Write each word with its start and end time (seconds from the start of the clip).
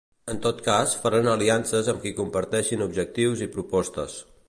En 0.33 0.37
tot 0.45 0.63
cas, 0.67 0.95
faran 1.03 1.29
aliances 1.35 1.91
amb 1.95 2.03
qui 2.07 2.15
comparteixin 2.23 2.85
objectius 2.91 3.49
i 3.49 3.53
propostes. 3.59 4.23